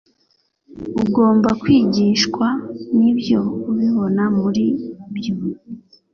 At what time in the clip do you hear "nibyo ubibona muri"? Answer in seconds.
2.97-4.65